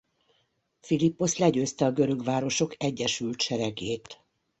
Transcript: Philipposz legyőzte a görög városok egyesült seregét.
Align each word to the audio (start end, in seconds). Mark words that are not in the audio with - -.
Philipposz 0.79 1.37
legyőzte 1.37 1.85
a 1.85 1.91
görög 1.91 2.23
városok 2.23 2.83
egyesült 2.83 3.41
seregét. 3.41 4.23